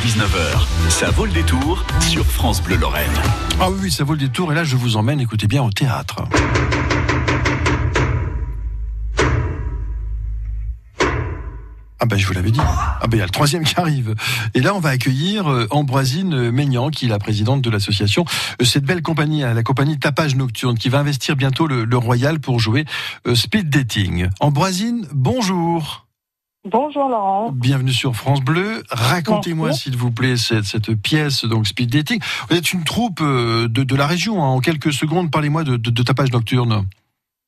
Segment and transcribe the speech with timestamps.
[0.00, 3.10] 19h, ça vaut le détour sur France Bleu Lorraine.
[3.60, 6.24] Ah oui, ça vaut le détour et là je vous emmène, écoutez bien, au théâtre.
[12.00, 12.58] Ah ben je vous l'avais dit.
[12.60, 14.14] Ah ben il y a le troisième qui arrive.
[14.54, 18.24] Et là on va accueillir euh, Ambroisine Maignan, qui est la présidente de l'association.
[18.60, 22.40] Euh, cette belle compagnie, hein, la compagnie Tapage Nocturne, qui va investir bientôt le, Royal
[22.40, 22.86] pour jouer
[23.28, 24.28] euh, Speed Dating.
[24.40, 26.06] Ambroisine, bonjour.
[26.64, 27.50] Bonjour Laurent.
[27.52, 28.84] Bienvenue sur France Bleu.
[28.88, 32.20] Racontez-moi s'il vous plaît cette, cette pièce donc Speed Dating.
[32.48, 34.42] Vous êtes une troupe euh, de, de la région.
[34.42, 34.46] hein.
[34.46, 36.84] En quelques secondes, parlez-moi de, de, de Tapage Nocturne.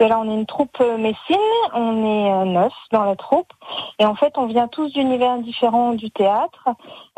[0.00, 1.36] Et Là, on est une troupe euh, messine,
[1.72, 3.52] on est euh, neuf dans la troupe,
[4.00, 6.68] et en fait, on vient tous d'univers différents du théâtre,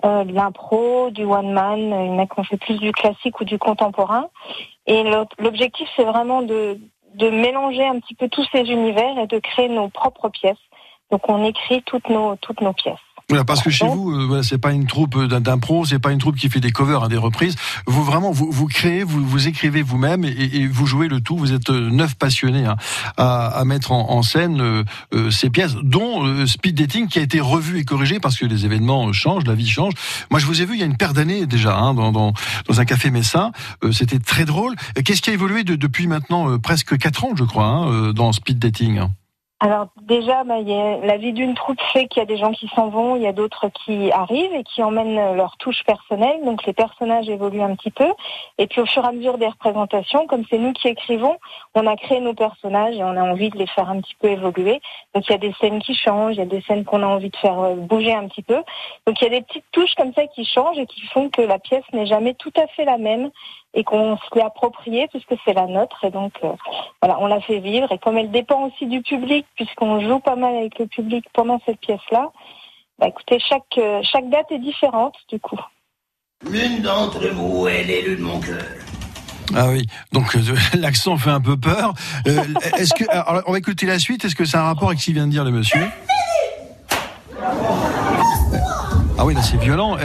[0.05, 2.93] euh, de l'impro, du one man, il y en a qui ont fait plus du
[2.93, 4.27] classique ou du contemporain.
[4.87, 5.03] Et
[5.39, 6.79] l'objectif, c'est vraiment de,
[7.15, 10.59] de mélanger un petit peu tous ces univers et de créer nos propres pièces.
[11.11, 12.99] Donc, on écrit toutes nos toutes nos pièces.
[13.29, 16.13] Voilà, parce que chez vous, euh, voilà, c'est pas une troupe d'un- d'impro, c'est pas
[16.13, 17.57] une troupe qui fait des covers, hein, des reprises.
[17.85, 21.37] Vous vraiment, vous, vous créez, vous, vous écrivez vous-même et, et vous jouez le tout.
[21.37, 22.77] Vous êtes euh, neuf passionnés hein,
[23.17, 27.19] à, à mettre en, en scène euh, euh, ces pièces, dont euh, Speed Dating qui
[27.19, 29.95] a été revu et corrigé parce que les événements euh, changent, la vie change.
[30.31, 32.33] Moi, je vous ai vu il y a une paire d'années déjà hein, dans, dans,
[32.69, 33.51] dans un café messin.
[33.83, 34.77] Euh, C'était très drôle.
[34.99, 37.89] Euh, Qu'est-ce qui a évolué de- depuis maintenant euh, presque quatre ans, je crois, hein,
[37.91, 39.01] euh, dans Speed Dating
[39.67, 42.87] Alors déjà, bah, la vie d'une troupe fait qu'il y a des gens qui s'en
[42.87, 46.39] vont, il y a d'autres qui arrivent et qui emmènent leur touche personnelle.
[46.45, 48.07] Donc les personnages évoluent un petit peu.
[48.59, 51.37] Et puis au fur et à mesure des représentations, comme c'est nous qui écrivons,
[51.75, 54.29] on a créé nos personnages et on a envie de les faire un petit peu
[54.29, 54.81] évoluer.
[55.17, 57.07] Donc il y a des scènes qui changent, il y a des scènes qu'on a
[57.07, 58.63] envie de faire euh, bouger un petit peu.
[59.05, 61.43] Donc il y a des petites touches comme ça qui changent et qui font que
[61.43, 63.33] la pièce n'est jamais tout à fait la même
[63.77, 66.03] et qu'on se l'est appropriée puisque c'est la nôtre.
[66.03, 66.53] Et donc euh,
[67.01, 70.35] voilà, on la fait vivre et comme elle dépend aussi du public, puisqu'on joue pas
[70.35, 72.33] mal avec le public pendant cette pièce-là,
[72.99, 75.61] bah écoutez, chaque euh, chaque date est différente du coup.
[76.51, 78.65] L'une d'entre vous est l'élu de mon cœur.
[79.55, 80.41] Ah oui, donc euh,
[80.75, 81.95] l'accent fait un peu peur.
[82.27, 82.43] Euh,
[82.79, 85.05] Est-ce que alors, on va écouter la suite Est-ce que c'est un rapport avec ce
[85.05, 85.87] qu'il vient de dire le monsieur?
[89.19, 89.97] Ah oui, là c'est violent.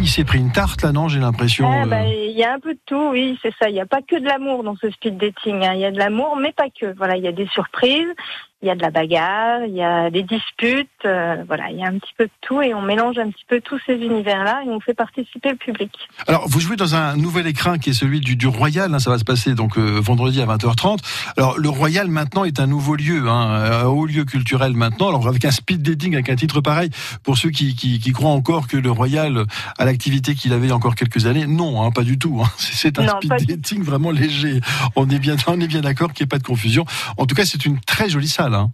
[0.00, 1.66] Il s'est pris une tarte là, non J'ai l'impression.
[1.66, 3.70] Ah, euh, bah, Il y a un peu de tout, oui, c'est ça.
[3.70, 5.64] Il n'y a pas que de l'amour dans ce speed dating.
[5.64, 5.72] hein.
[5.74, 6.94] Il y a de l'amour, mais pas que.
[6.96, 8.08] Voilà, il y a des surprises,
[8.64, 10.88] il y a de la bagarre, il y a des disputes.
[11.04, 13.44] euh, voilà, il y a un petit peu de tout et on mélange un petit
[13.46, 15.90] peu tous ces univers-là et on fait participer le public.
[16.26, 18.92] Alors, vous jouez dans un nouvel écrin qui est celui du, du Royal.
[18.94, 20.98] hein, ça va se passer donc euh, vendredi à 20h30.
[21.36, 25.08] Alors, le Royal maintenant est un nouveau lieu, hein, un haut lieu culturel maintenant.
[25.08, 26.88] Alors, avec un speed dating, avec un titre pareil,
[27.22, 29.44] pour ceux qui, qui, qui croient encore que le Royal
[29.78, 32.42] a l'activité qu'il avait il y a encore quelques années, non, hein, pas du tout.
[32.56, 34.60] C'est un Non, speed dating vraiment léger.
[34.96, 36.86] On est bien, on est bien d'accord qu'il n'y ait pas de confusion.
[37.18, 38.53] En tout cas, c'est une très jolie salle.
[38.54, 38.70] Hein.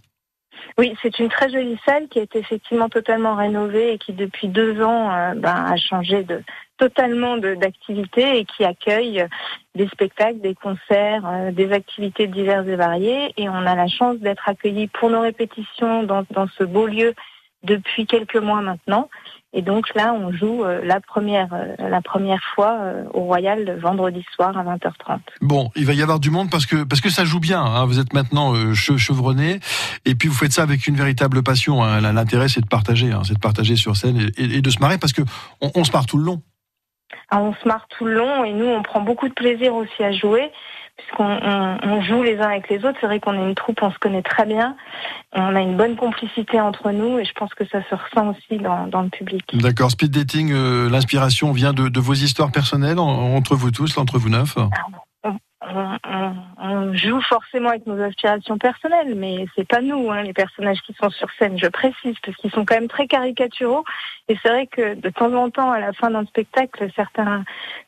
[0.77, 4.47] Oui, c'est une très jolie salle qui a été effectivement totalement rénovée et qui depuis
[4.47, 6.43] deux ans euh, ben, a changé de
[6.77, 9.25] totalement d'activité et qui accueille
[9.75, 13.33] des spectacles, des concerts, euh, des activités diverses et variées.
[13.37, 16.25] Et on a la chance d'être accueillis pour nos répétitions dans
[16.57, 17.13] ce beau lieu
[17.63, 19.09] depuis quelques mois maintenant.
[19.53, 23.77] Et donc là, on joue euh, la première euh, la première fois euh, au Royal
[23.81, 25.19] vendredi soir à 20h30.
[25.41, 27.61] Bon, il va y avoir du monde parce que parce que ça joue bien.
[27.61, 27.85] hein.
[27.85, 29.59] Vous êtes maintenant che- chevronné
[30.05, 31.83] et puis vous faites ça avec une véritable passion.
[31.83, 31.99] hein.
[31.99, 33.23] L'intérêt, c'est de partager, hein.
[33.25, 35.21] c'est de partager sur scène et, et- et de se marrer parce que
[35.59, 36.41] on, on se marre tout le long.
[37.29, 40.01] Ah, on se marre tout le long et nous, on prend beaucoup de plaisir aussi
[40.01, 40.49] à jouer
[41.01, 42.97] puisqu'on on, on joue les uns avec les autres.
[43.01, 44.75] C'est vrai qu'on est une troupe, on se connaît très bien,
[45.33, 48.61] on a une bonne complicité entre nous et je pense que ça se ressent aussi
[48.61, 49.43] dans, dans le public.
[49.53, 49.91] D'accord.
[49.91, 54.17] Speed dating, euh, l'inspiration vient de, de vos histoires personnelles en- entre vous tous, entre
[54.17, 54.55] vous neuf?
[54.57, 54.69] On-
[56.95, 61.09] joue forcément avec nos aspirations personnelles, mais c'est pas nous, hein, les personnages qui sont
[61.09, 63.83] sur scène, je précise, parce qu'ils sont quand même très caricaturaux.
[64.27, 67.43] Et c'est vrai que de temps en temps, à la fin d'un spectacle, certains,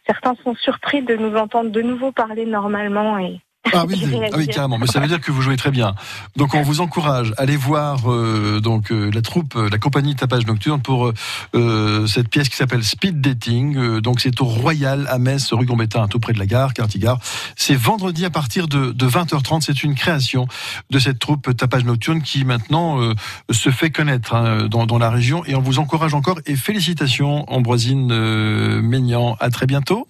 [0.05, 3.39] certains sont surpris de nous entendre de nouveau parler normalement et,
[3.71, 4.77] Ah oui, ah oui, carrément.
[4.77, 5.95] Mais ça veut dire que vous jouez très bien.
[6.35, 7.33] Donc on vous encourage.
[7.37, 11.13] Allez voir euh, donc euh, la troupe, euh, la compagnie Tapage Nocturne pour euh,
[11.55, 13.77] euh, cette pièce qui s'appelle Speed Dating.
[13.77, 17.19] Euh, donc c'est au Royal à Metz, rue Gambetta, tout près de la gare, Cartigard.
[17.55, 19.61] C'est vendredi à partir de, de 20h30.
[19.61, 20.47] C'est une création
[20.89, 23.13] de cette troupe Tapage Nocturne qui maintenant euh,
[23.49, 25.45] se fait connaître hein, dans, dans la région.
[25.45, 29.37] Et on vous encourage encore et félicitations Ambroisine euh, Maignan.
[29.39, 30.07] À très bientôt.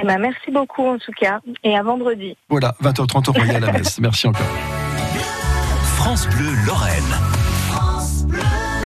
[0.00, 2.36] Eh ben, merci beaucoup en tout cas et à vendredi.
[2.48, 3.98] Voilà, 20h30 au Royal à Metz.
[4.00, 4.46] Merci encore.
[5.96, 7.35] France Bleu Lorraine.